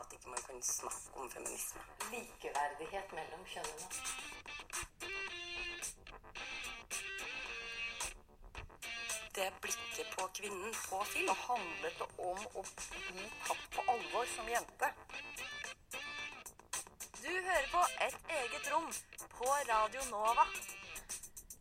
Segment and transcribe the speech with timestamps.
[0.00, 1.82] at ikke man kan snakke om feminisme.
[2.12, 3.86] Likeverdighet mellom kjønnene.
[9.34, 14.50] Det blikket på kvinnen på film og handlet om å bli tatt på alvor som
[14.52, 14.90] jente.
[17.18, 18.90] Du hører på Et eget rom
[19.34, 20.46] på Radio Nova.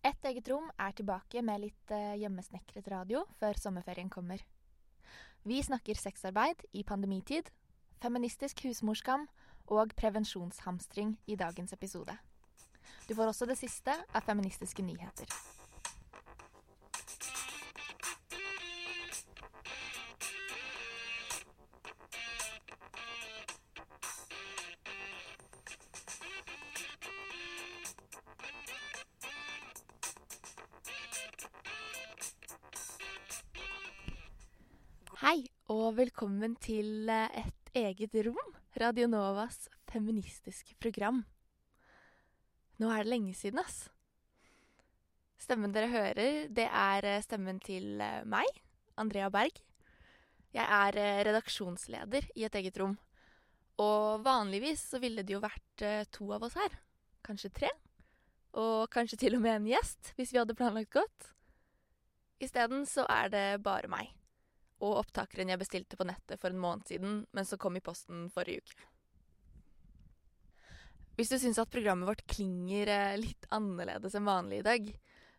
[0.04, 4.44] Et eget rom er tilbake med litt eh, hjemmesnekret radio før sommerferien kommer.
[5.48, 7.50] Vi snakker sexarbeid i pandemitid,
[8.04, 9.28] feministisk husmorskam
[9.72, 12.18] og prevensjonshamstring i dagens episode.
[13.10, 15.28] Du får også det siste av feministiske nyheter.
[35.24, 41.24] Hei, og velkommen til eh, Et eget rom, Radionovas feministiske program.
[42.82, 43.88] Nå er det lenge siden, ass.
[45.42, 48.48] Stemmen dere hører, det er eh, stemmen til eh, meg,
[48.98, 49.58] Andrea Berg.
[50.54, 52.96] Jeg er eh, redaksjonsleder i Et eget rom.
[53.82, 56.78] Og vanligvis så ville det jo vært to av oss her.
[57.26, 57.72] Kanskje tre.
[58.54, 61.32] Og kanskje til og med en gjest, hvis vi hadde planlagt godt.
[62.38, 64.14] Isteden så er det bare meg
[64.84, 68.28] og opptakeren jeg bestilte på nettet for en måned siden, men som kom i posten
[68.34, 68.84] forrige uke.
[71.14, 74.88] Hvis du syns at programmet vårt klinger eh, litt annerledes enn vanlig i dag,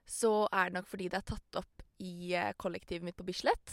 [0.07, 3.69] så er det nok fordi det er tatt opp i eh, kollektivet mitt på Bislett,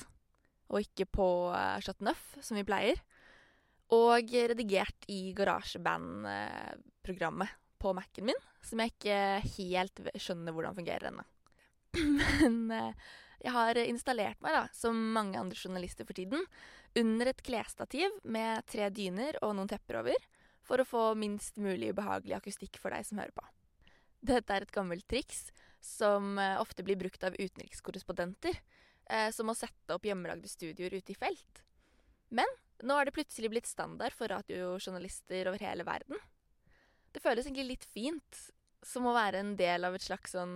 [0.73, 2.97] og ikke på eh, Chateau Neuf, som vi pleier,
[3.93, 7.49] og redigert i GarageBand-programmet
[7.81, 9.19] på Mac-en min, som jeg ikke
[9.59, 11.23] helt skjønner hvordan fungerer ennå.
[12.39, 12.55] Men
[13.41, 16.45] jeg har installert meg, da, som mange andre journalister for tiden,
[16.97, 20.27] under et klesstativ med tre dyner og noen tepper over,
[20.67, 23.45] for å få minst mulig ubehagelig akustikk for deg som hører på.
[24.21, 25.47] Dette er et gammelt triks
[25.81, 28.59] som eh, ofte blir brukt av utenrikskorrespondenter,
[29.09, 31.63] eh, som å sette opp hjemmelagde studioer ute i felt.
[32.29, 32.47] Men
[32.85, 36.21] nå er det plutselig blitt standard for radiojournalister over hele verden.
[37.11, 38.43] Det føles egentlig litt fint,
[38.85, 40.55] som å være en del av et slags sånn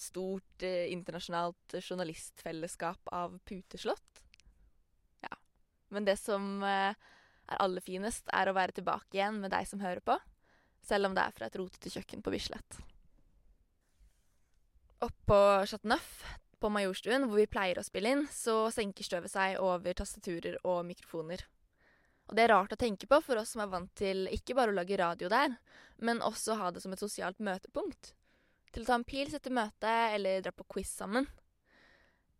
[0.00, 4.22] stort eh, internasjonalt journalistfellesskap av puteslott.
[5.22, 5.32] Ja.
[5.94, 6.98] Men det som eh,
[7.46, 10.18] er aller finest, er å være tilbake igjen med deg som hører på,
[10.82, 12.80] selv om det er fra et rotete kjøkken på Bislett.
[15.02, 16.22] Oppå Chateau Neuf,
[16.62, 20.84] på Majorstuen, hvor vi pleier å spille inn, så senker støvet seg over tastaturer og
[20.86, 21.42] mikrofoner.
[22.32, 24.72] Og det er rart å tenke på for oss som er vant til ikke bare
[24.72, 25.52] å lage radio der,
[26.00, 28.14] men også ha det som et sosialt møtepunkt.
[28.72, 31.26] Til å ta en pils etter møtet eller dra på quiz sammen.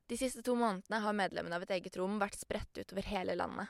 [0.09, 3.69] De siste to månedene har medlemmene av et eget rom vært spredt utover hele landet,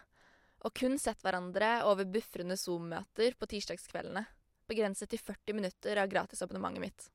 [0.62, 4.22] og kun sett hverandre over bufrende Zoom-møter på tirsdagskveldene,
[4.70, 7.08] begrenset til 40 minutter av gratisabonnementet mitt.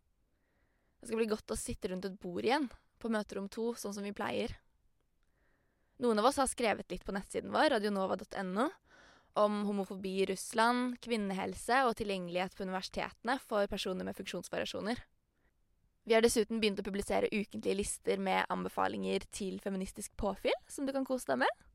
[0.99, 2.67] Det skal bli godt å sitte rundt et bord igjen,
[2.99, 4.51] på møterom to, sånn som vi pleier.
[6.03, 8.67] Noen av oss har skrevet litt på nettsiden vår, radionova.no,
[9.37, 14.99] om homofobi i Russland, kvinnehelse og tilgjengelighet på universitetene for personer med funksjonsvariasjoner.
[16.07, 20.93] Vi har dessuten begynt å publisere ukentlige lister med anbefalinger til feministisk påfyll, som du
[20.95, 21.65] kan kose deg med.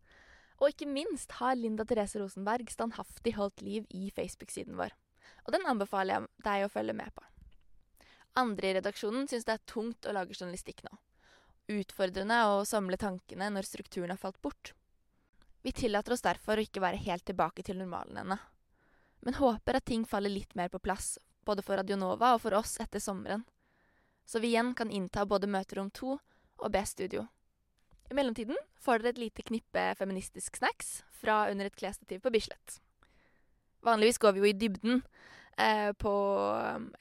[0.62, 4.94] Og ikke minst har Linda Therese Rosenberg standhaftig holdt liv i Facebook-siden vår.
[5.44, 7.26] Og den anbefaler jeg deg å følge med på.
[8.40, 10.94] Andre i redaksjonen syns det er tungt å lage journalistikk nå.
[11.76, 14.72] Utfordrende å samle tankene når strukturen har falt bort.
[15.62, 18.38] Vi tillater oss derfor å ikke være helt tilbake til normalen ennå.
[19.22, 21.14] Men håper at ting faller litt mer på plass,
[21.46, 23.44] både for Radionova og for oss etter sommeren.
[24.26, 26.16] Så vi igjen kan innta både møterom to
[26.62, 27.28] og B-studio.
[28.10, 32.80] I mellomtiden får dere et lite knippe feministisk snacks fra under et klesstativ på Bislett.
[33.86, 35.00] Vanligvis går vi jo i dybden
[35.58, 36.12] eh, på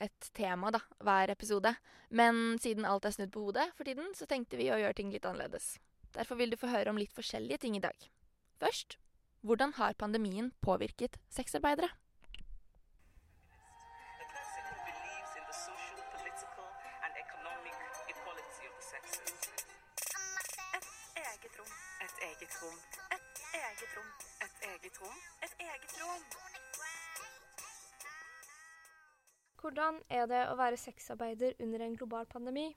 [0.01, 1.73] et tema da, hver episode,
[2.09, 5.11] men siden alt er snudd på hodet for tiden, så tenkte vi å gjøre ting
[5.13, 5.75] litt annerledes.
[6.15, 8.09] Derfor vil du få høre om litt forskjellige ting i dag.
[8.61, 8.99] Først
[9.41, 11.89] hvordan har pandemien påvirket sexarbeidere?
[29.61, 32.75] Hvordan er det å være sexarbeider under en global pandemi?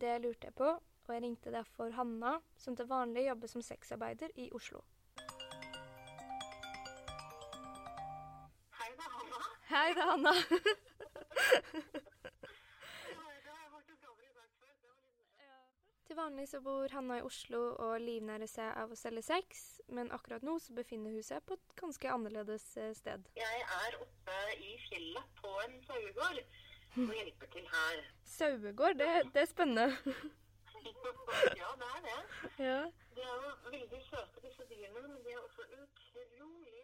[0.00, 0.68] Det lurte jeg på,
[1.06, 4.84] og jeg ringte derfor Hanna, som til vanlig jobber som sexarbeider i Oslo.
[9.74, 10.30] Hei, det er Hanna.
[16.06, 20.12] Til vanlig så bor Hanna i Oslo og livnærer seg av å selge sex, men
[20.14, 23.26] akkurat nå så befinner hun seg på et ganske annerledes eh, sted.
[23.40, 26.38] Jeg er oppe i fjellet på en sauegård
[27.08, 28.06] og hjelper til her.
[28.36, 29.88] Sauegård, det, det er spennende.
[31.64, 32.20] ja, det er det.
[32.62, 32.78] ja.
[33.18, 36.83] De er jo veldig søte, disse dyrene, men de er også utrolig.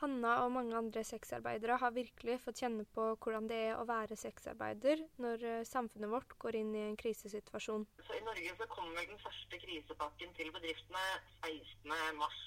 [0.00, 4.18] Hanna og mange andre sexarbeidere har virkelig fått kjenne på hvordan det er å være
[4.18, 7.86] sexarbeider når eh, samfunnet vårt går inn i en krisesituasjon.
[8.08, 11.04] Så I Norge så kommer vel den første krisepakken til bedriftene
[11.46, 11.94] 16.
[12.18, 12.42] mars.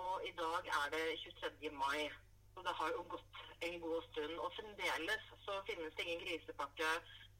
[0.00, 1.70] Og i dag er det 23.
[1.76, 2.08] mai.
[2.54, 3.38] Så det har jo gått
[3.68, 4.34] en god stund.
[4.38, 6.90] Og fremdeles så finnes det ingen krisepakke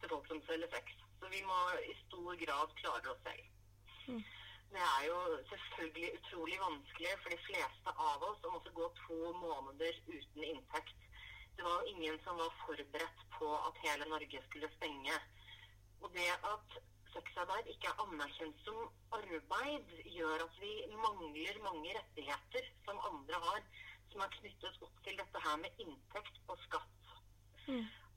[0.00, 0.96] til folk som selger sex.
[1.20, 1.60] Så vi må
[1.90, 3.44] i stor grad klare oss selv.
[4.72, 5.16] Det er jo
[5.48, 11.02] selvfølgelig utrolig vanskelig for de fleste av oss å måtte gå to måneder uten inntekt.
[11.58, 15.18] Det var jo ingen som var forberedt på at hele Norge skulle stenge.
[16.00, 16.78] Og det at
[17.12, 18.80] sexarbeid ikke er anerkjent som
[19.18, 20.72] arbeid, gjør at vi
[21.04, 23.62] mangler mange rettigheter som andre har,
[24.12, 27.14] som er knyttet opp til dette her med inntekt og skatt.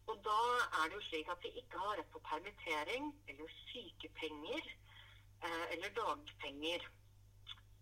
[0.07, 4.75] Og da er det jo slik at vi ikke har rett på permittering eller sykepenger
[5.45, 6.87] eller dagpenger.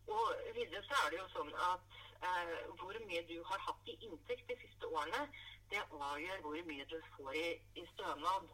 [0.07, 0.25] Og
[0.55, 1.95] videre så er det jo sånn at
[2.27, 5.23] eh, hvor mye du har hatt i inntekt de siste årene,
[5.71, 7.47] det avgjør hvor mye du får i,
[7.81, 8.51] i stønad.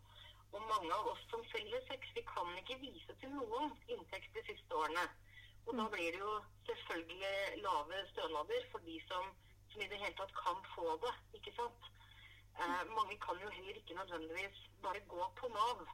[0.51, 4.43] Og mange av oss som selger sex, vi kan ikke vise til noen inntekt de
[4.49, 5.05] siste årene.
[5.67, 6.33] Og da blir det jo
[6.67, 9.31] selvfølgelig lave stønader for de som,
[9.71, 11.91] som i det hele tatt kan få det, ikke sant.
[12.59, 15.85] Eh, mange kan jo heller ikke nødvendigvis bare gå på Nav.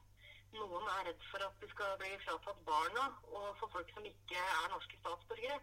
[0.55, 4.39] Noen er redd for at de skal bli fratatt barna, og for folk som ikke
[4.39, 5.59] er norske statsborgere,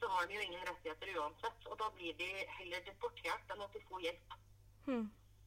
[0.00, 1.66] så har de jo ingen rettigheter uansett.
[1.66, 4.36] Og da blir de heller deportert enn at de får hjelp.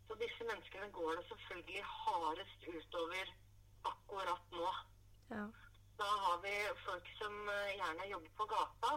[0.07, 3.33] Så disse menneskene går det selvfølgelig hardest utover
[3.93, 4.69] akkurat nå.
[5.31, 5.45] Ja.
[6.01, 6.53] Da har vi
[6.83, 8.93] folk som eh, gjerne jobber på gata.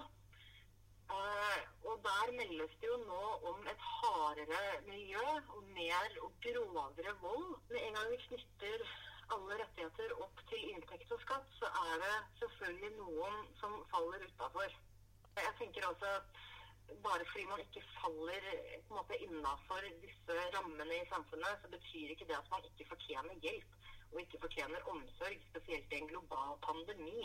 [1.14, 7.14] Eh, og der meldes det jo nå om et hardere miljø og mer og grovere
[7.22, 7.50] vold.
[7.70, 8.86] Med en gang vi knytter
[9.34, 14.74] alle rettigheter opp til inntekt og skatt, så er det selvfølgelig noen som faller utafor.
[15.38, 16.42] Jeg tenker også at
[17.04, 18.44] bare fordi man ikke faller
[19.08, 23.80] på innafor disse rammene i samfunnet, så betyr ikke det at man ikke fortjener hjelp
[24.12, 27.24] og ikke fortjener omsorg, spesielt i en global pandemi.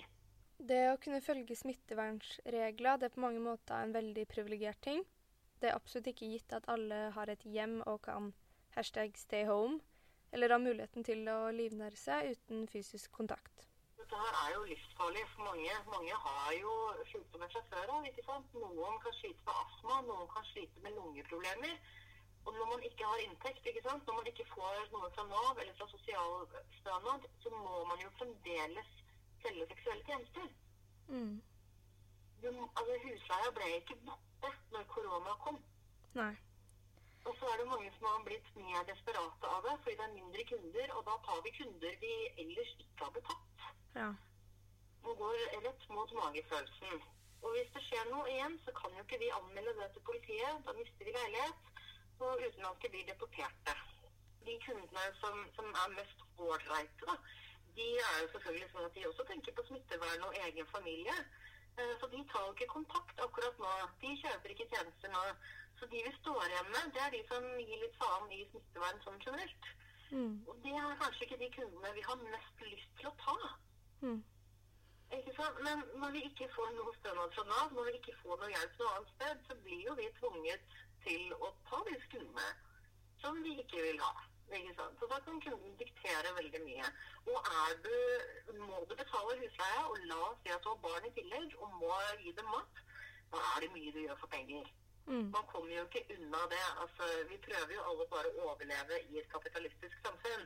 [0.60, 5.06] Det å kunne følge smittevernregler det er på mange måter en veldig privilegert ting.
[5.62, 8.34] Det er absolutt ikke gitt at alle har et hjem og kan
[8.76, 9.80] hashtag stay home,
[10.32, 13.66] eller har muligheten til å livnære seg uten fysisk kontakt.
[14.00, 15.74] Dette her er jo livsfarlig for mange.
[15.94, 16.74] Mange har jo
[17.12, 18.06] sykdommer fra før av.
[18.10, 18.54] ikke sant?
[18.54, 21.76] Noen kan slite med astma, noen kan slite med lungeproblemer.
[22.46, 24.08] Og når man ikke har inntekt, ikke sant?
[24.08, 28.92] når man ikke får noe fra Nav eller fra sosialstønad, så må man jo fremdeles
[29.44, 30.48] selge seksuelle tjenester.
[31.10, 31.42] Mm.
[32.42, 35.60] Du, altså, husleia ble ikke borte når korona kom.
[36.18, 36.34] Nei.
[37.28, 40.18] Og så er det mange som har blitt mer desperate av det, fordi det er
[40.20, 42.14] mindre kunder, og da tar vi kunder vi
[42.44, 43.66] ellers ikke hadde tatt.
[43.96, 44.10] Ja.
[45.04, 47.02] og går rett mot magefølelsen.
[47.42, 50.58] Og hvis det skjer noe igjen, så kan jo ikke vi anmelde det til politiet.
[50.66, 51.70] Da mister vi leilighet,
[52.20, 53.76] og utenlandske blir deporterte.
[54.48, 57.16] De kundene som, som er mest ålreite,
[57.78, 61.16] de er jo selvfølgelig sånn at de også tenker på smittevern og egen familie.
[61.78, 63.74] Eh, Så de tar jo ikke kontakt akkurat nå.
[64.04, 65.24] De kjøper ikke tjenester nå.
[65.80, 69.00] Så de vi står igjen med, det er de som gir litt faen i smittevern
[69.06, 69.70] sånn generelt.
[70.12, 70.34] Mm.
[70.50, 73.38] Og det er kanskje ikke de kundene vi har mest lyst til å ta.
[74.02, 74.20] Mm.
[75.18, 75.62] Ikke sant?
[75.66, 78.82] Men når vi ikke får noe stønad fra Nav, når vi ikke får noe hjelp
[78.82, 82.50] noe annet sted, så blir jo vi tvunget til å ta de kundene
[83.22, 84.12] som vi ikke vil ha.
[84.50, 85.00] Ikke sant?
[85.00, 86.92] Så da kan kunden diktere veldig mye.
[87.32, 87.96] Og er du,
[88.60, 91.76] må du betale husleia, og la oss si at du har barn i tillegg, og
[91.82, 92.84] må gi dem mat,
[93.34, 94.72] da er det mye du gjør for penger.
[95.10, 95.30] Mm.
[95.34, 96.66] Man kommer jo ikke unna det.
[96.84, 100.46] Altså, vi prøver jo alle bare å overleve i et kapitalistisk samfunn.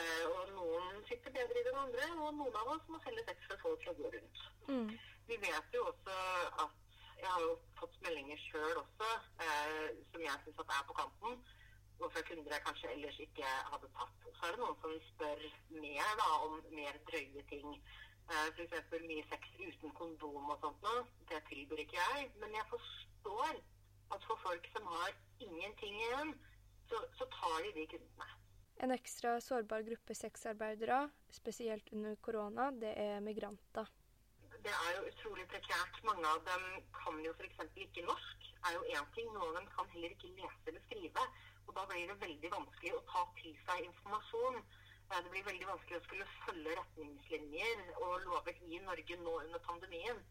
[0.00, 3.24] Eh, og noen sitter bedre i det enn andre, og noen av oss må selge
[3.28, 4.44] sex for folk som går rundt.
[4.68, 4.92] Mm.
[5.28, 6.18] Vi vet jo også
[6.64, 6.78] at
[7.22, 9.10] jeg har jo fått meldinger sjøl også,
[9.46, 11.36] eh, som jeg syns er på kanten,
[12.00, 14.26] og fra kunder jeg kanskje ellers ikke hadde tatt.
[14.38, 15.44] Så er det noen som spør
[15.84, 17.76] mer da, om mer drøye ting.
[18.32, 18.98] Eh, F.eks.
[19.06, 21.06] mye sex uten kondom og sånt noe.
[21.30, 22.30] Det tilbyr ikke jeg.
[22.42, 23.11] Men jeg forstår
[24.12, 26.34] at for folk som har ingenting igjen,
[26.88, 28.28] så, så tar de de kundene.
[28.82, 33.86] En ekstra sårbar gruppe sexarbeidere, spesielt under korona, det er migranter.
[34.64, 35.96] det er jo utrolig prekært.
[36.04, 36.62] Mange av dem
[36.94, 37.58] kan jo f.eks.
[37.74, 38.38] ikke norsk.
[38.68, 39.26] er jo én ting.
[39.34, 41.24] Noen av dem kan heller ikke lese eller skrive.
[41.66, 44.60] Og da blir det veldig vanskelig å ta til seg informasjon.
[45.10, 49.58] Eh, Det blir veldig vanskelig å skulle følge retningslinjer og lover i Norge nå under
[49.70, 50.22] pandemien.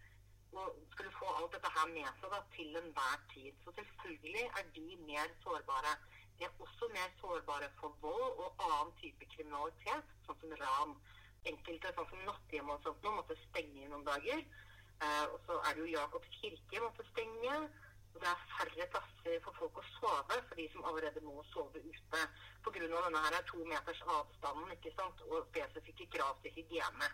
[0.52, 3.52] Og skulle få alt dette her med seg da, til enhver tid.
[3.64, 5.94] Så selvfølgelig er de mer sårbare.
[6.40, 10.98] De er også mer sårbare for vold og annen type kriminalitet, sånn som ran.
[11.52, 14.44] Enkelte, sånn som Natthjem og sånt, nå måtte stenge i noen dager.
[15.02, 17.56] Eh, og så er det jo Jakobs kirke måtte stenge.
[18.12, 22.24] Det er færre plasser for folk å sove for de som allerede må sove ute.
[22.66, 22.82] Pga.
[22.84, 25.22] denne her er to meters avstanden ikke sant?
[25.30, 27.08] og spesifikke krav til hygiene.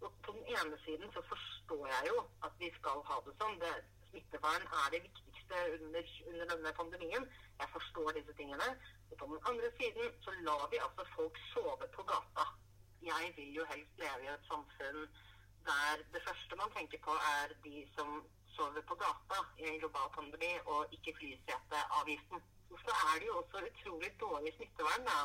[0.00, 3.58] På den ene siden så forstår jeg jo at vi skal ha det sånn.
[3.62, 3.72] Det,
[4.10, 7.28] smittevern er det viktigste under, under denne pandemien.
[7.60, 8.68] Jeg forstår disse tingene.
[9.10, 12.46] Og på den andre siden så lar vi altså folk sove på gata.
[13.02, 15.02] Jeg vil jo helst leve i et samfunn
[15.68, 18.08] der det første man tenker på, er de som
[18.56, 22.38] sover på gata i en global pandemi, og ikke flyseteavgiften.
[22.84, 25.18] Så er det jo også utrolig dårlig smittevern da,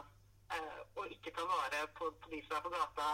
[0.56, 3.08] eh, å ikke ta vare på, på de som er på gata,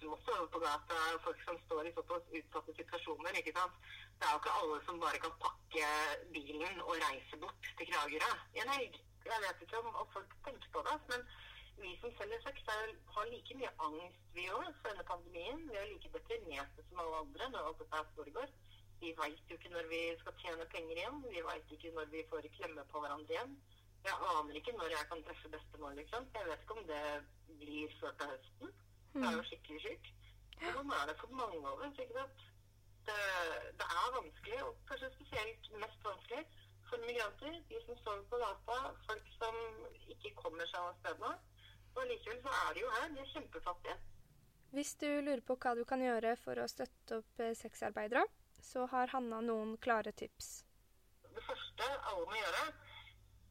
[0.00, 3.38] sover på gata, folk som står i såpass utsatte situasjoner.
[3.38, 3.78] ikke sant?
[4.18, 5.86] Det er jo ikke alle som bare kan pakke
[6.34, 9.00] bilen og reise bort til Kragerø i en helg.
[9.30, 11.26] Jeg vet ikke om, folk tenker på det, men
[11.82, 12.56] vi som selger sex
[13.14, 15.62] har like mye angst vi òg for denne pandemien.
[15.70, 18.48] Vi er like deprimerte som alle andre når alt dette foregår.
[19.02, 21.22] Vi veit jo ikke når vi skal tjene penger igjen.
[21.34, 23.56] Vi veit ikke når vi får klemme på hverandre igjen.
[24.06, 26.24] Jeg aner ikke når jeg kan treffe bestemor, liksom.
[26.34, 27.02] Jeg vet ikke om det
[27.60, 28.72] blir før til høsten.
[29.12, 30.10] Det er jo skikkelig sykt.
[30.62, 32.44] Og sånn er det for mange av oss, ikke sant.
[33.08, 33.22] Det,
[33.80, 36.42] det er vanskelig, og kanskje spesielt mest vanskelig
[36.88, 37.58] for migranter.
[37.70, 38.78] De som sover på gata,
[39.08, 39.58] folk som
[40.14, 41.34] ikke kommer seg av stedene.
[41.92, 43.08] Og likevel så er de jo her.
[43.12, 43.98] De er kjempefattige.
[44.72, 48.24] Hvis du lurer på hva du kan gjøre for å støtte opp eh, sexarbeidere,
[48.64, 50.62] så har Hanna noen klare tips.
[51.26, 52.64] Det første alle må gjøre,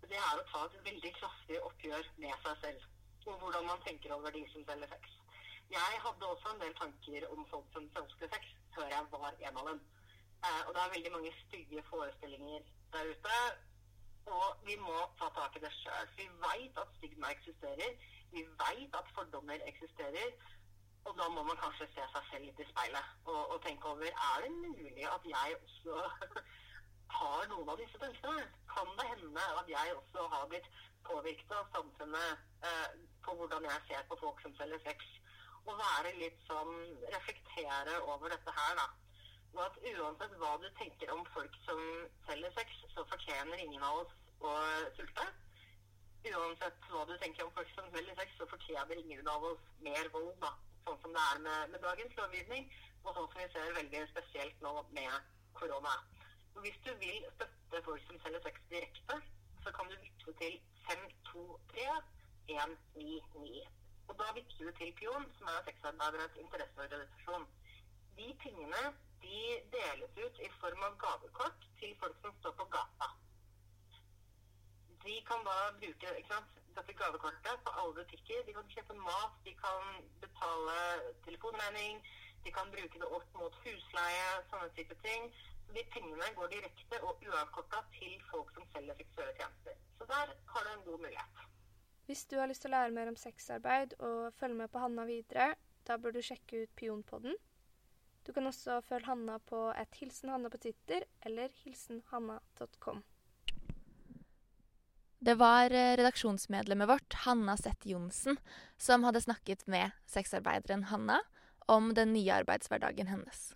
[0.08, 2.88] det er å ta et veldig kraftig oppgjør med seg selv.
[3.28, 5.21] Og hvordan man tenker over de som selger sex.
[5.72, 9.60] Jeg hadde også en del tanker om folk som ønsket sex, før jeg var en
[9.62, 9.82] av dem.
[10.46, 12.62] Eh, og det er veldig mange stygge forestillinger
[12.94, 13.38] der ute.
[14.38, 16.10] Og vi må ta tak i det sjøl.
[16.18, 17.94] Vi veit at stigma eksisterer.
[18.34, 20.36] Vi veit at fordommer eksisterer.
[21.06, 24.12] Og da må man kanskje se seg selv litt i speilet og, og tenke over
[24.12, 25.96] er det mulig at jeg også
[27.20, 28.46] har noen av disse tankene.
[28.74, 30.70] Kan det hende at jeg også har blitt
[31.08, 35.10] påvirket av samfunnet eh, på hvordan jeg ser på folk som selger sex?
[35.70, 36.74] Og være litt sånn
[37.14, 38.88] Reflektere over dette her, da.
[39.54, 41.82] Og at uansett hva du tenker om folk som
[42.28, 44.14] selger sex, så fortjener ingen av oss
[44.48, 44.54] å
[44.98, 45.26] sulte.
[46.32, 50.10] Uansett hva du tenker om folk som selger sex, så fortjener ingen av oss mer
[50.16, 50.54] vold, da.
[50.86, 52.72] Sånn som det er med, med dagens lovgivning,
[53.04, 55.98] og sånn som vi ser veldig spesielt nå med korona.
[56.64, 59.20] Hvis du vil støtte folk som selger sex direkte,
[59.64, 61.92] så kan du bytte til 523
[62.56, 63.81] 199.
[64.08, 67.48] Og da vippser du til Pion, som er sexarbeidernes interesseorganisasjon.
[68.18, 68.84] De pengene
[69.24, 69.42] de
[69.76, 73.12] deles ut i form av gavekort til folk som står på gata.
[75.04, 78.44] De kan da bruke sant, dette gavekortet på alle butikker.
[78.48, 80.76] De kan kjøpe mat, de kan betale
[81.26, 82.04] telefonregning,
[82.44, 85.32] de kan bruke det opp mot husleie, sånne type ting.
[85.76, 89.82] De pengene går direkte og uavkorta til folk som selger seksuelle tjenester.
[89.98, 91.44] Så der har du en god mulighet.
[92.10, 95.06] Hvis du har lyst til å lære mer om sexarbeid og følge med på Hanna
[95.08, 95.54] videre,
[95.88, 97.38] da bør du sjekke ut Pionpodden.
[98.26, 103.02] Du kan også følge Hanna på et hilsen Hanna på Twitter eller hilsenhanna.com.
[105.22, 108.40] Det var eh, redaksjonsmedlemmet vårt, Hanna Seth Johnsen,
[108.78, 111.20] som hadde snakket med sexarbeideren Hanna
[111.70, 113.52] om den nye arbeidshverdagen hennes.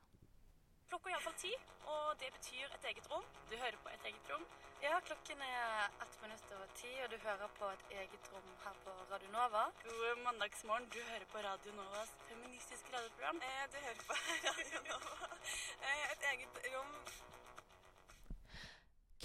[0.91, 1.53] Klokka er iallfall ti,
[2.15, 3.23] og det betyr et eget rom.
[3.51, 4.43] Du hører på et eget rom.
[4.83, 8.77] Ja, klokken er ett minutt over ti, og du hører på et eget rom her
[8.85, 9.63] på Radio Nova.
[9.83, 10.87] God mandagsmorgen.
[10.95, 13.41] Du hører på Radio Novas feministiske radioprogram.
[13.49, 15.29] Eh, du hører på Radio Nova.
[15.89, 16.95] Eh, et eget rom.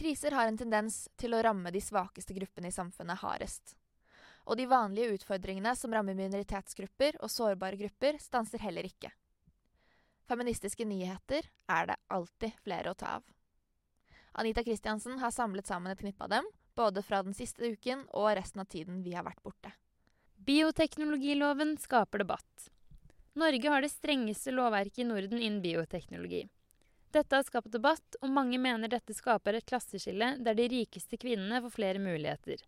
[0.00, 3.76] Kriser har en tendens til å ramme de svakeste gruppene i samfunnet hardest.
[4.50, 9.14] Og de vanlige utfordringene som rammer minoritetsgrupper og sårbare grupper, stanser heller ikke.
[10.31, 13.25] Feministiske nyheter er det alltid flere å ta av.
[14.39, 16.47] Anita Kristiansen har samlet sammen et knippe av dem,
[16.79, 19.73] både fra den siste uken og resten av tiden vi har vært borte.
[20.47, 22.71] Bioteknologiloven skaper debatt.
[23.43, 26.45] Norge har det strengeste lovverket i Norden innen bioteknologi.
[27.11, 31.59] Dette har skapt debatt, og mange mener dette skaper et klasseskille der de rikeste kvinnene
[31.65, 32.63] får flere muligheter.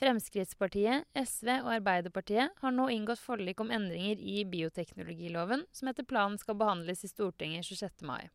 [0.00, 6.38] Fremskrittspartiet, SV og Arbeiderpartiet har nå inngått forlik om endringer i bioteknologiloven, som etter planen
[6.40, 8.06] skal behandles i Stortinget 26.
[8.08, 8.30] mai.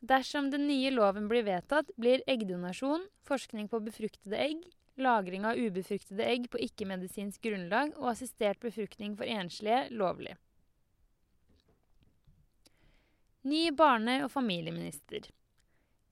[0.00, 4.62] Dersom den nye loven blir vedtatt, blir eggdonasjon, forskning på befruktede egg,
[5.00, 10.36] lagring av ubefruktede egg på ikke-medisinsk grunnlag og assistert befruktning for enslige lovlig.
[13.50, 15.26] Ny barne- og familieminister.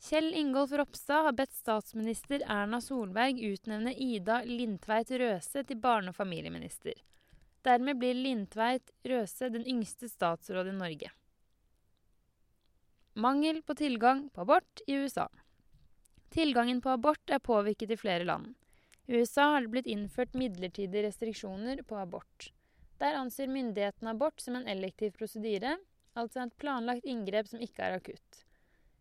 [0.00, 6.16] Kjell Ingolf Ropstad har bedt statsminister Erna Solberg utnevne Ida Lindtveit Røse til barne- og
[6.16, 6.94] familieminister.
[7.66, 11.10] Dermed blir Lindtveit Røse den yngste statsråd i Norge.
[13.18, 15.26] Mangel på tilgang på abort i USA.
[16.30, 18.54] Tilgangen på abort er påvirket i flere land.
[19.10, 22.52] I USA har det blitt innført midlertidige restriksjoner på abort.
[23.02, 25.74] Der anser myndighetene abort som en elektiv prosedyre,
[26.14, 28.44] altså et planlagt inngrep som ikke er akutt.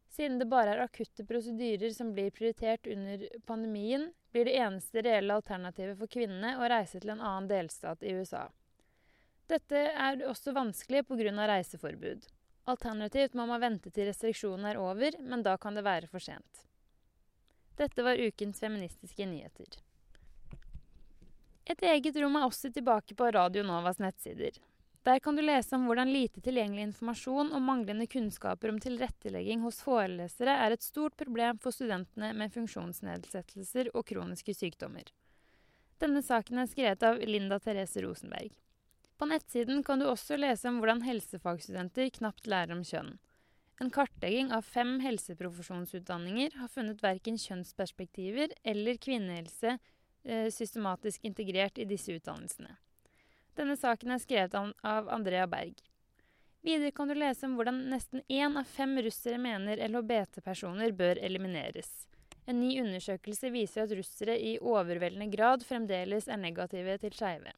[0.10, 5.36] Siden det bare er akutte prosedyrer som blir prioritert under pandemien, blir det eneste reelle
[5.36, 8.48] alternativet for kvinnene å reise til en annen delstat i USA.
[9.48, 11.48] Dette er også vanskelig pga.
[11.48, 12.26] reiseforbud.
[12.68, 16.66] Alternativt må man vente til restriksjonene er over, men da kan det være for sent.
[17.78, 19.78] Dette var ukens feministiske nyheter.
[21.68, 24.56] Et eget rom er også tilbake på Radio Novas nettsider.
[25.08, 29.78] Der kan du lese om hvordan lite tilgjengelig informasjon og manglende kunnskaper om tilrettelegging hos
[29.80, 35.08] forelesere er et stort problem for studentene med funksjonsnedsettelser og kroniske sykdommer.
[36.04, 38.52] Denne saken er skrevet av Linda Therese Rosenberg.
[39.18, 43.14] På nettsiden kan du også lese om hvordan helsefagstudenter knapt lærer om kjønn.
[43.80, 51.88] En kartlegging av fem helseprofesjonsutdanninger har funnet verken kjønnsperspektiver eller kvinnehelse eh, systematisk integrert i
[51.88, 52.76] disse utdannelsene.
[53.58, 55.80] Denne saken er skrevet av Andrea Berg.
[56.62, 61.90] Videre kan du lese om hvordan nesten én av fem russere mener LHBT-personer bør elimineres.
[62.48, 67.54] En ny undersøkelse viser at russere i overveldende grad fremdeles er negative til skeive.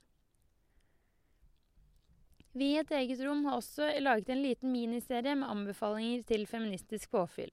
[2.58, 7.12] Vi i Et eget rom har også laget en liten miniserie med anbefalinger til feministisk
[7.12, 7.51] påfyll.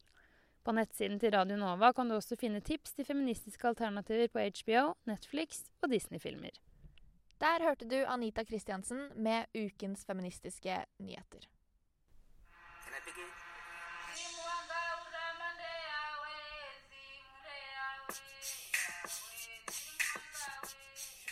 [0.65, 4.95] På nettsiden til Radio Nova kan du også finne tips til feministiske alternativer på HBO,
[5.07, 6.57] Netflix og Disney-filmer.
[7.41, 11.41] Der hørte du Anita Kristiansen med ukens feministiske nyheter.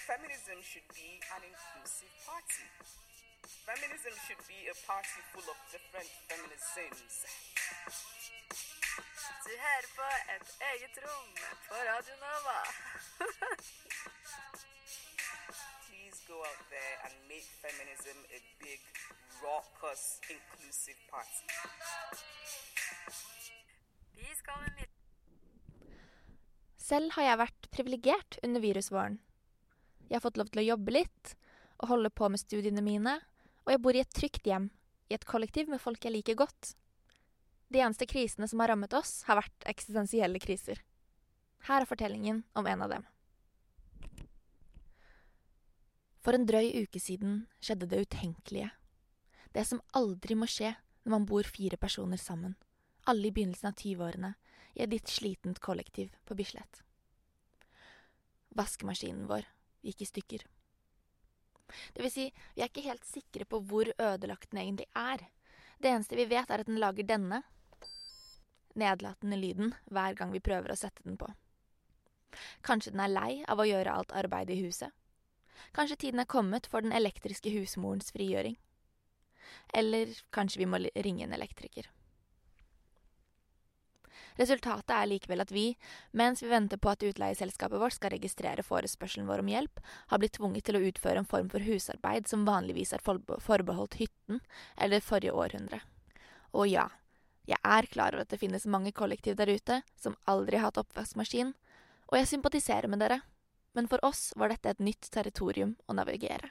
[0.06, 2.66] Feminism should be an inclusive party.
[3.64, 7.14] Feminism should be a party full of different feminisms.
[9.44, 11.30] Du hører på Et eget rom
[11.68, 12.60] på Radio Nova.
[16.28, 18.80] Go out there and make feminism a big,
[19.44, 21.44] raucous, inclusive party.
[26.84, 29.18] Selv har jeg vært privilegert under virusvåren.
[30.08, 31.34] Jeg har fått lov til å jobbe litt
[31.80, 33.18] og holde på med studiene mine,
[33.64, 34.68] og jeg bor i et trygt hjem,
[35.08, 36.74] i et kollektiv med folk jeg liker godt.
[37.72, 40.80] De eneste krisene som har rammet oss, har vært eksistensielle kriser.
[41.68, 43.08] Her er fortellingen om en av dem.
[46.24, 48.70] For en drøy uke siden skjedde det utenkelige.
[49.52, 50.72] Det som aldri må skje
[51.04, 52.56] når man bor fire personer sammen,
[53.04, 54.32] alle i begynnelsen av 20-årene,
[54.74, 56.80] i et litt slitent kollektiv på Bislett.
[58.56, 59.44] Vaskemaskinen vår
[59.84, 60.46] gikk i stykker.
[61.92, 62.24] Det vil si,
[62.56, 65.28] vi er ikke helt sikre på hvor ødelagt den egentlig er.
[65.78, 67.42] Det eneste vi vet, er at den lager denne
[68.74, 71.28] nedlatende lyden hver gang vi prøver å sette den på.
[72.66, 74.90] Kanskje den er lei av å gjøre alt arbeidet i huset?
[75.76, 78.56] Kanskje tiden er kommet for den elektriske husmorens frigjøring?
[79.74, 81.90] Eller kanskje vi må ringe en elektriker?
[84.34, 85.76] Resultatet er likevel at vi,
[86.10, 90.34] mens vi venter på at utleieselskapet vårt skal registrere forespørselen vår om hjelp, har blitt
[90.40, 94.40] tvunget til å utføre en form for husarbeid som vanligvis er forbeholdt hytten
[94.74, 95.78] eller forrige århundre.
[96.50, 96.88] Og ja,
[97.46, 100.82] jeg er klar over at det finnes mange kollektiv der ute som aldri har hatt
[100.82, 101.54] oppvaskmaskin,
[102.10, 103.20] og jeg sympatiserer med dere,
[103.74, 106.50] men for oss var dette et nytt territorium å navigere.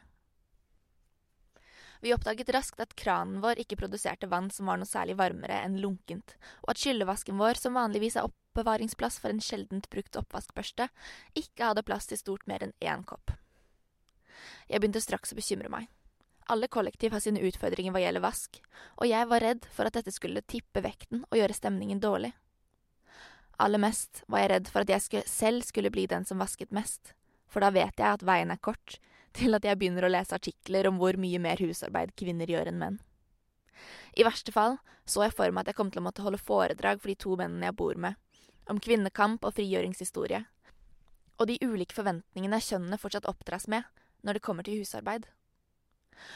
[2.04, 5.78] Vi oppdaget raskt at kranen vår ikke produserte vann som var noe særlig varmere enn
[5.80, 10.90] lunkent, og at skyllevasken vår, som vanligvis er oppbevaringsplass for en sjeldent brukt oppvaskbørste,
[11.40, 13.32] ikke hadde plass til stort mer enn én kopp.
[14.68, 15.88] Jeg begynte straks å bekymre meg.
[16.52, 18.60] Alle kollektiv har sine utfordringer hva gjelder vask,
[19.00, 22.34] og jeg var redd for at dette skulle tippe vekten og gjøre stemningen dårlig.
[23.62, 26.74] Aller mest var jeg redd for at jeg skulle, selv skulle bli den som vasket
[26.74, 27.14] mest,
[27.48, 28.98] for da vet jeg at veien er kort
[29.38, 32.82] til at jeg begynner å lese artikler om hvor mye mer husarbeid kvinner gjør enn
[32.82, 33.00] menn.
[34.14, 34.78] I verste fall
[35.10, 37.36] så jeg for meg at jeg kom til å måtte holde foredrag for de to
[37.40, 38.16] mennene jeg bor med,
[38.70, 40.44] om kvinnekamp og frigjøringshistorie,
[41.42, 43.84] og de ulike forventningene kjønnene fortsatt oppdras med
[44.24, 45.26] når det kommer til husarbeid.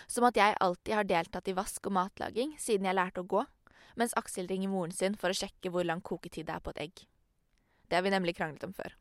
[0.09, 3.45] Som at jeg alltid har deltatt i vask og matlaging siden jeg lærte å gå,
[3.97, 6.83] mens Aksel ringer moren sin for å sjekke hvor lang koketid det er på et
[6.87, 7.03] egg.
[7.87, 8.93] Det har vi nemlig kranglet om før.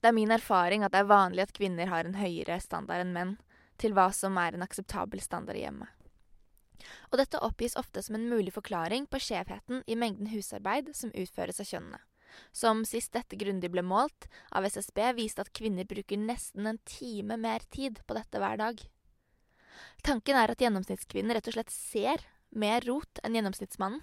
[0.00, 3.16] Det er min erfaring at det er vanlig at kvinner har en høyere standard enn
[3.16, 3.32] menn
[3.80, 5.88] til hva som er en akseptabel standard i hjemmet.
[7.12, 11.60] Og dette oppgis ofte som en mulig forklaring på skjevheten i mengden husarbeid som utføres
[11.60, 12.00] av kjønnene,
[12.56, 17.36] som sist dette grundig ble målt av SSB viste at kvinner bruker nesten en time
[17.36, 18.80] mer tid på dette hver dag.
[20.06, 24.02] Tanken er at gjennomsnittskvinnen rett og slett ser mer rot enn gjennomsnittsmannen,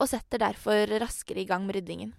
[0.00, 2.14] og setter derfor raskere i gang med ryddingen.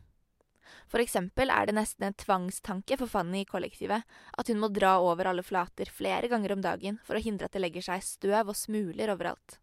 [0.91, 4.03] For eksempel er det nesten en tvangstanke for Fanny i kollektivet
[4.37, 7.55] at hun må dra over alle flater flere ganger om dagen for å hindre at
[7.55, 9.57] det legger seg støv og smuler overalt.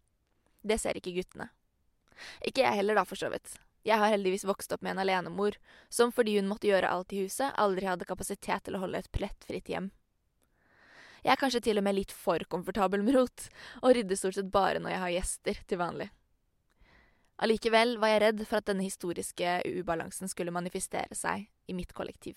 [0.61, 1.49] Det ser ikke guttene.
[2.43, 3.53] Ikke jeg heller, da, for så vidt.
[3.87, 5.55] Jeg har heldigvis vokst opp med en alenemor
[5.87, 9.11] som fordi hun måtte gjøre alt i huset, aldri hadde kapasitet til å holde et
[9.15, 9.87] plettfritt hjem.
[11.23, 13.49] Jeg er kanskje til og med litt for komfortabel med rot,
[13.83, 16.09] og rydder stort sett bare når jeg har gjester til vanlig.
[17.39, 22.35] Allikevel var jeg redd for at denne historiske ubalansen skulle manifestere seg i mitt kollektiv.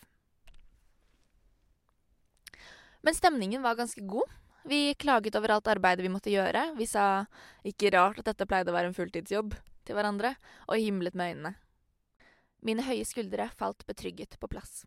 [3.03, 4.31] Men stemningen var ganske god.
[4.63, 6.69] Vi klaget over alt arbeidet vi måtte gjøre.
[6.79, 7.25] Vi sa
[7.67, 10.37] ikke rart at dette pleide å være en fulltidsjobb til hverandre,
[10.71, 11.55] og himlet med øynene.
[12.63, 14.85] Mine høye skuldre falt betrygget på plass.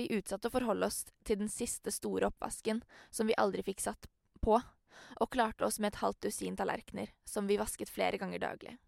[0.00, 2.78] Vi utsatte å forholde oss til den siste store oppvasken
[3.12, 4.06] som vi aldri fikk satt
[4.40, 8.78] på, og klarte oss med et halvt dusin tallerkener, som vi vasket flere ganger daglig.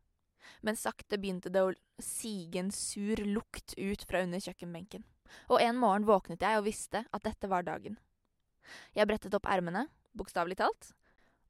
[0.64, 5.04] Men sakte begynte det å sige en sur lukt ut fra under kjøkkenbenken,
[5.52, 8.00] og en morgen våknet jeg og visste at dette var dagen.
[8.96, 9.84] Jeg brettet opp ermene,
[10.16, 10.94] bokstavelig talt,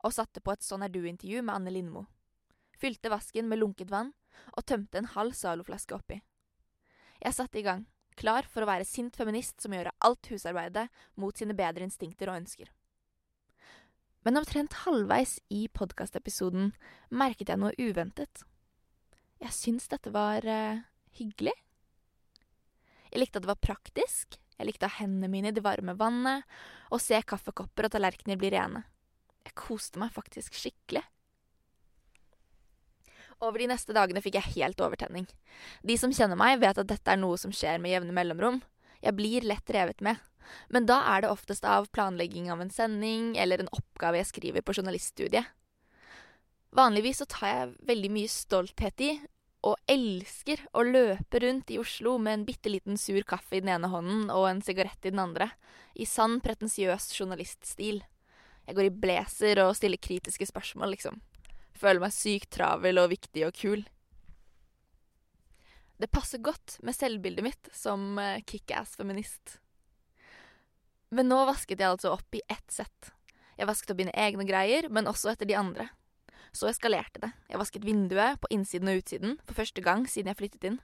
[0.03, 2.09] og satte på et Sånn er du-intervju med Anne Lindmo.
[2.83, 4.11] Fylte vasken med lunket vann
[4.57, 6.19] og tømte en halv Zalo-flaske oppi.
[7.23, 7.87] Jeg satte i gang,
[8.19, 10.89] klar for å være sint feminist som gjør alt husarbeidet
[11.21, 12.71] mot sine bedre instinkter og ønsker.
[14.23, 16.71] Men omtrent halvveis i podkastepisoden
[17.11, 18.45] merket jeg noe uventet.
[19.43, 20.83] Jeg syns dette var uh,
[21.19, 21.55] hyggelig.
[23.11, 24.39] Jeg likte at det var praktisk.
[24.55, 26.47] Jeg likte ha hendene mine i det varme vannet
[26.95, 28.85] og se kaffekopper og tallerkener bli rene.
[29.43, 31.03] Jeg koste meg faktisk skikkelig.
[33.43, 35.27] Over de neste dagene fikk jeg helt overtenning.
[35.83, 38.61] De som kjenner meg, vet at dette er noe som skjer med jevne mellomrom.
[39.03, 40.21] Jeg blir lett revet med.
[40.71, 44.63] Men da er det oftest av planlegging av en sending eller en oppgave jeg skriver
[44.63, 45.49] på journaliststudiet.
[46.73, 49.13] Vanligvis så tar jeg veldig mye stolthet i,
[49.63, 53.71] og elsker å løpe rundt i Oslo med en bitte liten sur kaffe i den
[53.75, 55.53] ene hånden og en sigarett i den andre,
[55.95, 58.01] i sann pretensiøs journaliststil.
[58.67, 61.21] Jeg går i blazer og stiller kritiske spørsmål, liksom.
[61.83, 63.83] Føler meg sykt travel og viktig og kul.
[66.03, 69.59] Det passer godt med selvbildet mitt som eh, kickass-feminist.
[71.15, 73.13] Men nå vasket jeg altså opp i ett sett.
[73.59, 75.89] Jeg vasket opp mine egne greier, men også etter de andre.
[76.57, 77.31] Så eskalerte det.
[77.51, 80.81] Jeg vasket vinduet på innsiden og utsiden for første gang siden jeg flyttet inn.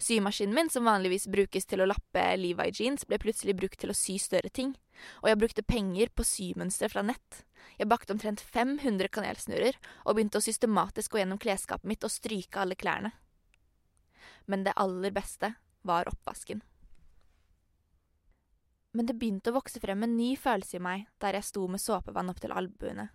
[0.00, 3.96] Symaskinen min, som vanligvis brukes til å lappe Levi jeans, ble plutselig brukt til å
[3.96, 4.72] sy større ting.
[5.20, 7.42] Og jeg brukte penger på symønstre fra nett.
[7.76, 12.62] Jeg bakte omtrent 500 kanelsnurrer og begynte å systematisk gå gjennom klesskapet mitt og stryke
[12.62, 13.12] alle klærne.
[14.48, 15.54] Men det aller beste
[15.84, 16.64] var oppvasken.
[18.96, 21.82] Men det begynte å vokse frem en ny følelse i meg der jeg sto med
[21.82, 23.10] såpevann opp til albuene.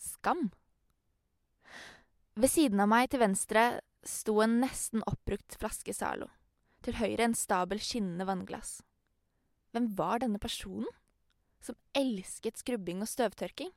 [0.00, 0.48] Skam.
[2.34, 3.68] Ved siden av meg til venstre
[4.08, 6.28] sto en nesten oppbrukt flaske Zalo.
[6.84, 8.82] Til høyre en stabel skinnende vannglass.
[9.72, 10.90] Hvem var denne personen?
[11.64, 13.72] Som elsket skrubbing og støvtørking?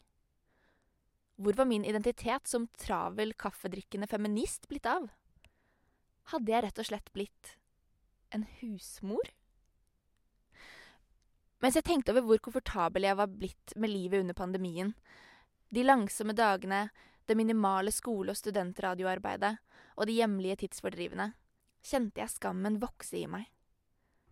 [1.37, 5.07] Hvor var min identitet som travel, kaffedrikkende feminist blitt av?
[6.33, 7.53] Hadde jeg rett og slett blitt
[8.35, 9.31] en husmor?
[11.63, 14.91] Mens jeg tenkte over hvor komfortabel jeg var blitt med livet under pandemien,
[15.73, 16.87] de langsomme dagene,
[17.27, 19.55] det minimale skole- og studentradioarbeidet
[19.97, 21.31] og de hjemlige tidsfordrivene,
[21.83, 23.47] kjente jeg skammen vokse i meg.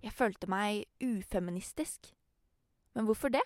[0.05, 2.11] Jeg følte meg ufeministisk.
[2.93, 3.43] Men hvorfor det?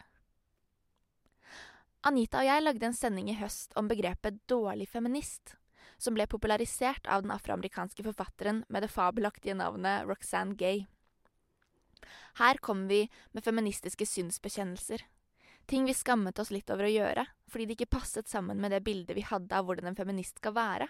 [2.05, 5.55] Anita og jeg lagde en sending i høst om begrepet dårlig feminist,
[5.99, 10.85] som ble popularisert av den afroamerikanske forfatteren med det fabelaktige navnet Roxanne Gay.
[12.39, 13.01] Her kom vi
[13.35, 15.03] med feministiske synsbekjennelser.
[15.67, 18.83] Ting vi skammet oss litt over å gjøre, fordi det ikke passet sammen med det
[18.85, 20.87] bildet vi hadde av hvordan en feminist skal være.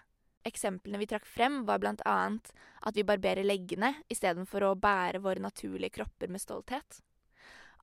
[0.49, 5.99] Eksemplene vi trakk frem, var annet at vi barberer leggene istedenfor å bære våre naturlige
[5.99, 7.01] kropper med stolthet.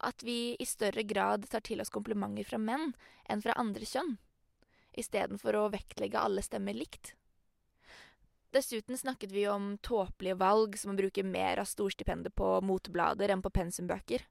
[0.04, 2.92] At vi i større grad tar til oss komplimenter fra menn
[3.28, 4.16] enn fra andre kjønn,
[4.92, 7.14] istedenfor å vektlegge alle stemmer likt.
[8.56, 13.42] Dessuten snakket vi om tåpelige valg som å bruke mer av storstipendet på moteblader enn
[13.44, 14.22] på pensumbøker,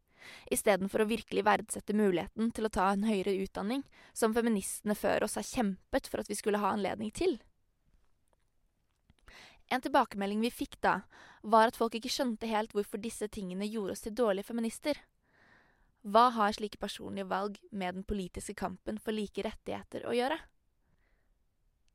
[0.52, 5.38] istedenfor å virkelig verdsette muligheten til å ta en høyere utdanning, som feministene før oss
[5.40, 7.38] har kjempet for at vi skulle ha anledning til.
[9.74, 11.00] En tilbakemelding vi fikk da,
[11.42, 15.00] var at folk ikke skjønte helt hvorfor disse tingene gjorde oss til dårlige feminister.
[16.06, 20.38] Hva har slike personlige valg med den politiske kampen for like rettigheter å gjøre?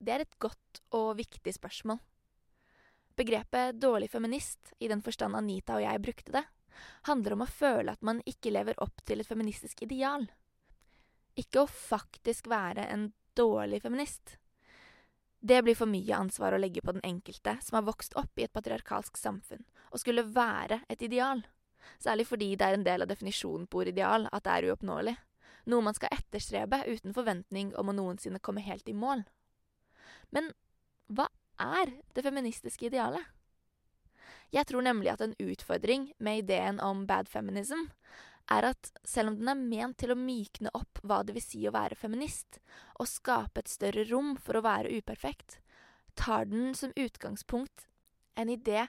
[0.00, 2.00] Det er et godt og viktig spørsmål.
[3.20, 6.44] Begrepet dårlig feminist, i den forstand Anita og jeg brukte det,
[7.06, 10.24] handler om å føle at man ikke lever opp til et feministisk ideal.
[11.38, 14.39] Ikke å faktisk være en dårlig feminist.
[15.40, 18.44] Det blir for mye ansvar å legge på den enkelte som har vokst opp i
[18.44, 21.40] et patriarkalsk samfunn, og skulle være et ideal.
[21.98, 25.16] Særlig fordi det er en del av definisjonen på ordet ideal at det er uoppnåelig.
[25.72, 29.24] Noe man skal etterstrebe uten forventning om å noensinne komme helt i mål.
[30.30, 30.52] Men
[31.08, 31.28] hva
[31.60, 33.24] er det feministiske idealet?
[34.50, 37.88] Jeg tror nemlig at en utfordring med ideen om bad feminism
[38.50, 41.62] er at selv om den er ment til å mykne opp hva det vil si
[41.68, 42.58] å være feminist,
[42.98, 45.60] og skape et større rom for å være uperfekt,
[46.18, 47.86] tar den som utgangspunkt
[48.40, 48.86] en idé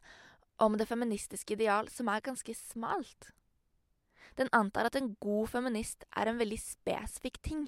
[0.62, 3.32] om det feministiske ideal som er ganske smalt.
[4.40, 7.66] Den antar at en god feminist er en veldig spesifikk ting.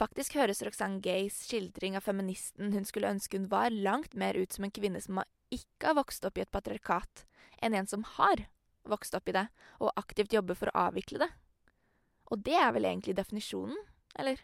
[0.00, 4.54] Faktisk høres Roxanne Gays skildring av feministen hun skulle ønske hun var, langt mer ut
[4.54, 5.20] som en kvinne som
[5.52, 7.26] ikke har vokst opp i et patriarkat,
[7.60, 8.46] enn en som har
[8.88, 9.46] vokst opp i det,
[9.80, 11.30] og aktivt jobber for å avvikle det.
[12.30, 13.78] Og det er vel egentlig definisjonen,
[14.18, 14.40] eller?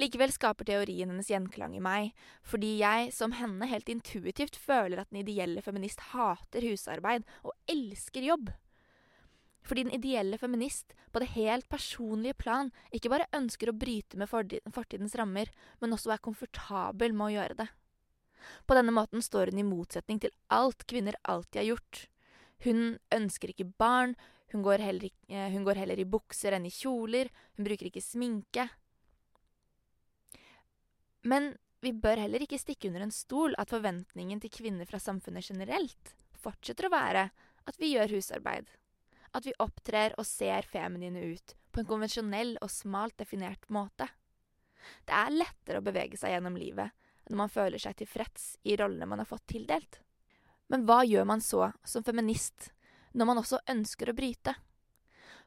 [0.00, 2.12] Likevel skaper teorien hennes gjenklang i meg,
[2.46, 8.24] fordi jeg, som henne, helt intuitivt føler at den ideelle feminist hater husarbeid og elsker
[8.24, 8.52] jobb.
[9.66, 14.30] Fordi den ideelle feminist på det helt personlige plan ikke bare ønsker å bryte med
[14.30, 15.50] fortidens rammer,
[15.82, 17.68] men også er komfortabel med å gjøre det.
[18.64, 22.06] På denne måten står hun i motsetning til alt kvinner alltid har gjort.
[22.64, 24.14] Hun ønsker ikke barn,
[24.52, 28.02] hun går, heller, eh, hun går heller i bukser enn i kjoler, hun bruker ikke
[28.04, 28.66] sminke.
[31.22, 35.46] Men vi bør heller ikke stikke under en stol at forventningen til kvinner fra samfunnet
[35.52, 37.28] generelt fortsetter å være
[37.68, 38.68] at vi gjør husarbeid
[39.36, 44.08] at vi opptrer og ser feminine ut på en konvensjonell og smalt definert måte.
[45.06, 46.90] Det er lettere å bevege seg gjennom livet
[47.30, 50.00] når man føler seg tilfreds i rollene man har fått tildelt.
[50.70, 52.70] Men hva gjør man så, som feminist,
[53.12, 54.54] når man også ønsker å bryte?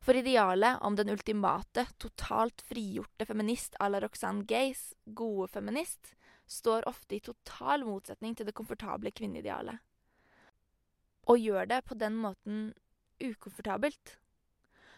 [0.03, 6.11] For idealet om den ultimate, totalt frigjorte feminist à la Roxanne Gays, gode feminist,
[6.43, 9.79] står ofte i total motsetning til det komfortable kvinneidealet.
[11.31, 12.73] Og gjør det på den måten
[13.23, 14.17] ukomfortabelt.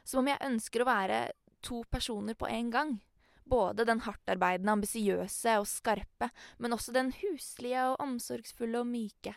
[0.01, 1.19] Som om jeg ønsker å være
[1.65, 2.97] to personer på en gang.
[3.45, 9.35] Både den hardtarbeidende, ambisiøse og skarpe, men også den huslige og omsorgsfulle og myke.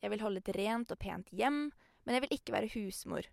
[0.00, 1.66] Jeg vil holde et rent og pent hjem,
[2.04, 3.28] men jeg vil ikke være husmor.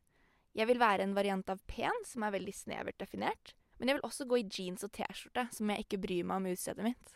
[0.57, 4.07] Jeg vil være en variant av pen, som er veldig snevert definert, men jeg vil
[4.07, 7.13] også gå i jeans og T-skjorte, som jeg ikke bryr meg om utseendet mitt.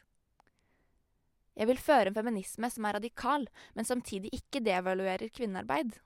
[1.58, 5.98] Jeg vil føre en feminisme som er radikal, men samtidig ikke devaluerer kvinnearbeid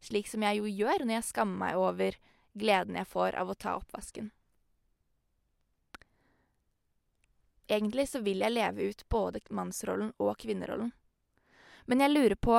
[0.00, 2.16] slik som jeg jo gjør når jeg skammer meg over
[2.58, 4.30] gleden jeg får av å ta oppvasken.
[7.70, 10.90] Egentlig så vil jeg leve ut både mannsrollen og kvinnerollen.
[11.86, 12.56] Men jeg lurer på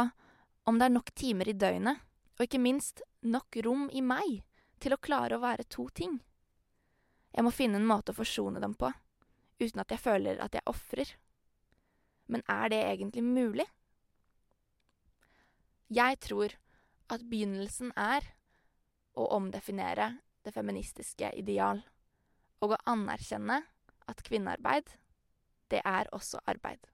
[0.69, 2.02] om det er nok timer i døgnet,
[2.38, 4.41] og ikke minst nok rom i meg,
[4.82, 6.19] til å klare å være to ting.
[7.32, 8.89] Jeg må finne en måte å forsone dem på,
[9.62, 11.13] uten at jeg føler at jeg ofrer.
[12.32, 13.67] Men er det egentlig mulig?
[15.91, 16.56] Jeg tror
[17.12, 18.26] at begynnelsen er
[19.19, 20.13] å omdefinere
[20.45, 21.82] det feministiske ideal,
[22.63, 23.62] og å anerkjenne
[24.10, 24.88] at kvinnearbeid,
[25.71, 26.88] det er også arbeid.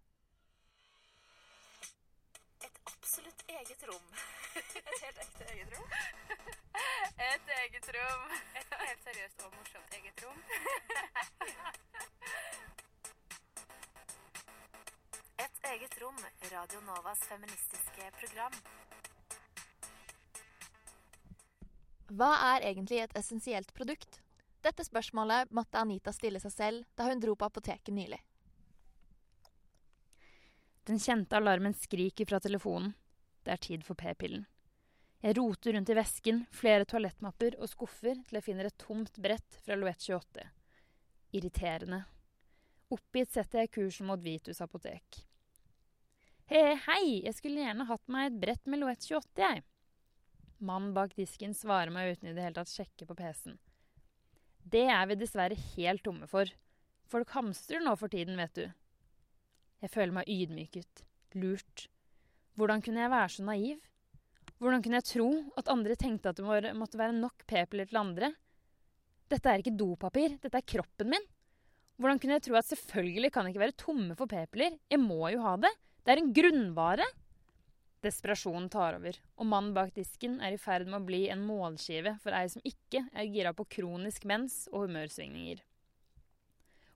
[2.66, 4.02] Et absolutt eget rom.
[4.58, 5.90] Et helt ekte eget rom.
[7.32, 8.22] Et eget rom.
[8.60, 10.40] Et helt seriøst og morsomt eget rom.
[15.46, 16.20] Et eget rom,
[16.52, 18.56] Radio Novas feministiske program.
[22.08, 24.22] Hva er egentlig et essensielt produkt?
[24.64, 28.22] Dette spørsmålet måtte Anita stille seg selv da hun dro på apoteket nylig.
[30.88, 32.96] Den kjente alarmen skriker fra telefonen.
[33.48, 34.42] Det er tid for p-pillen.
[35.24, 39.56] Jeg roter rundt i vesken, flere toalettmapper og skuffer til jeg finner et tomt brett
[39.64, 40.44] fra Loet 28.
[41.40, 42.02] Irriterende.
[42.92, 45.22] Oppgitt setter jeg kursen mot Vitus apotek.
[46.52, 49.64] Hei, hei, jeg skulle gjerne hatt meg et brett med Loet 28, jeg.
[50.60, 53.56] Mannen bak disken svarer meg uten i det hele tatt sjekke på PC-en.
[54.68, 56.52] Det er vi dessverre helt tomme for.
[57.08, 58.66] Folk hamstrer nå for tiden, vet du.
[59.80, 61.08] Jeg føler meg ydmyket.
[61.40, 61.88] Lurt.
[62.58, 63.82] Hvordan kunne jeg være så naiv?
[64.58, 65.30] Hvordan kunne jeg tro
[65.62, 68.32] at andre tenkte at det måtte være nok p-piller til andre?
[69.30, 71.28] Dette er ikke dopapir, dette er kroppen min.
[72.02, 74.80] Hvordan kunne jeg tro at selvfølgelig kan jeg ikke være tomme for p-piller?
[74.90, 75.74] Jeg må jo ha det.
[76.02, 77.06] Det er en grunnvare.
[78.06, 82.14] Desperasjonen tar over, og mannen bak disken er i ferd med å bli en målskive
[82.22, 85.64] for ei som ikke er gira på kronisk mens og humørsvingninger.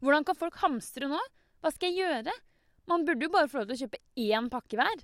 [0.02, 1.20] Hvordan kan folk hamstre nå?
[1.62, 2.34] Hva skal jeg gjøre?
[2.90, 5.04] Man burde jo bare få lov til å kjøpe én pakke hver.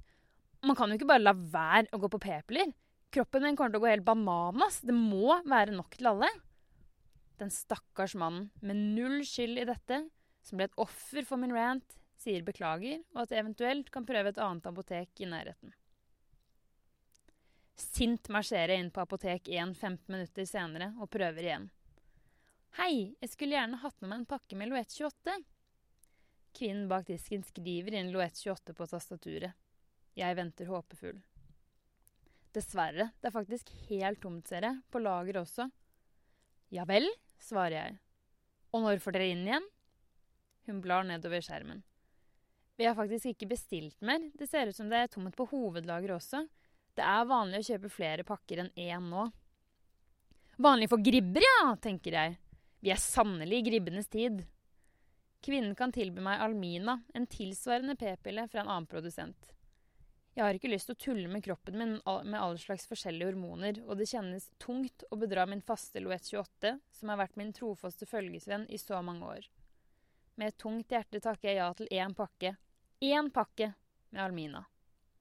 [0.67, 2.73] Man kan jo ikke bare la være å gå på p-piller.
[3.13, 4.81] Kroppen din kommer til å gå helt bananas.
[4.83, 6.29] Det må være nok til alle.
[7.39, 10.01] Den stakkars mannen med null skyld i dette,
[10.43, 14.33] som ble et offer for min rant, sier beklager, og at jeg eventuelt kan prøve
[14.33, 15.75] et annet apotek i nærheten.
[17.77, 21.67] Sint marsjerer jeg inn på Apotek 1 15 minutter senere og prøver igjen.
[22.79, 25.35] Hei, jeg skulle gjerne hatt med meg en pakke med Loette 28.
[26.57, 29.53] Kvinnen bak disken skriver inn Loette 28 på tastaturet.
[30.17, 31.17] Jeg venter håpefull.
[32.55, 35.67] Dessverre, det er faktisk helt tomt, ser jeg, på lageret også.
[36.73, 37.05] Ja vel,
[37.37, 37.97] svarer jeg.
[38.73, 39.67] Og når får dere inn igjen?
[40.67, 41.83] Hun blar nedover skjermen.
[42.77, 46.17] Vi har faktisk ikke bestilt mer, det ser ut som det er tomt på hovedlageret
[46.17, 46.43] også.
[46.97, 49.27] Det er vanlig å kjøpe flere pakker enn én nå.
[50.61, 52.37] Vanlig for gribber, ja, tenker jeg.
[52.81, 54.41] Vi er sannelig i gribbenes tid.
[55.45, 59.53] Kvinnen kan tilby meg Almina, en tilsvarende p-pille fra en annen produsent.
[60.37, 63.79] Jeg har ikke lyst til å tulle med kroppen min med all slags forskjellige hormoner,
[63.89, 68.05] og det kjennes tungt å bedra min faste Loet 28, som har vært min trofaste
[68.05, 69.47] følgesvenn i så mange år.
[70.37, 72.53] Med et tungt hjerte takker jeg ja til én pakke.
[73.01, 73.71] Én pakke
[74.11, 74.61] med Almina.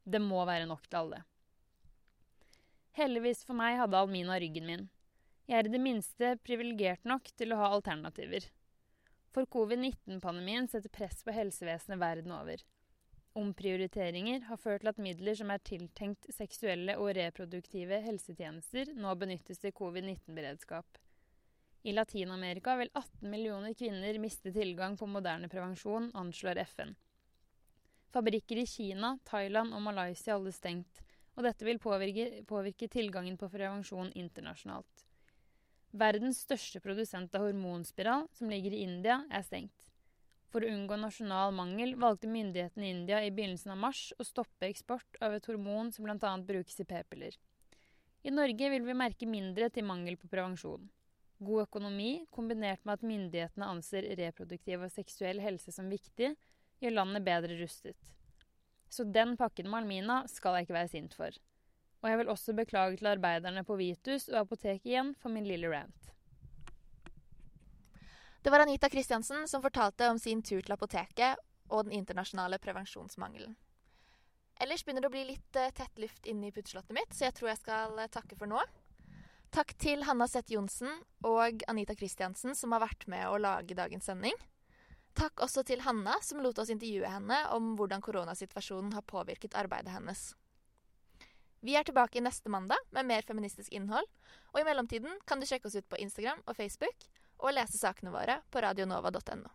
[0.04, 1.24] Det må være nok til alle.
[3.00, 4.86] Heldigvis for meg hadde Almina ryggen min.
[5.48, 8.50] Jeg er i det minste privilegert nok til å ha alternativer.
[9.32, 12.60] For covid-19-pandemien setter press på helsevesenet verden over.
[13.36, 19.60] Omprioriteringer har ført til at midler som er tiltenkt seksuelle og reproduktive helsetjenester, nå benyttes
[19.60, 21.02] til covid-19-beredskap.
[21.86, 26.96] I Latin-Amerika vil 18 millioner kvinner miste tilgang på moderne prevensjon, anslår FN.
[28.16, 31.04] Fabrikker i Kina, Thailand og Malaysia holdes stengt
[31.36, 35.04] og dette vil påvirke, påvirke tilgangen på prevensjon internasjonalt.
[35.96, 39.92] Verdens største produsent av hormonspiral, som ligger i India, er stengt.
[40.56, 44.70] For å unngå nasjonal mangel valgte myndighetene i India i begynnelsen av mars å stoppe
[44.70, 46.30] eksport av et hormon som bl.a.
[46.48, 47.36] brukes i p-piller.
[48.24, 50.88] I Norge vil vi merke mindre til mangel på prevensjon.
[51.44, 56.32] God økonomi, kombinert med at myndighetene anser reproduktiv og seksuell helse som viktig,
[56.80, 58.16] gjør landet bedre rustet.
[58.88, 61.36] Så den pakken med Almina skal jeg ikke være sint for.
[62.00, 65.68] Og jeg vil også beklage til arbeiderne på Vitus og apoteket igjen for min lille
[65.68, 66.05] rant.
[68.46, 73.56] Det var Anita Kristiansen som fortalte om sin tur til apoteket og den internasjonale prevensjonsmangelen.
[74.62, 77.34] Ellers begynner det å bli litt uh, tett luft inne i puteslottet mitt, så jeg
[77.34, 78.60] tror jeg skal uh, takke for nå.
[79.50, 80.94] Takk til Hanna Seth Johnsen
[81.26, 84.38] og Anita Kristiansen som har vært med å lage dagens sending.
[85.18, 89.90] Takk også til Hanna, som lot oss intervjue henne om hvordan koronasituasjonen har påvirket arbeidet
[89.96, 90.36] hennes.
[91.66, 94.06] Vi er tilbake neste mandag med mer feministisk innhold,
[94.54, 98.12] og i mellomtiden kan du sjekke oss ut på Instagram og Facebook og lese sakene
[98.14, 99.52] våre på radionova.no.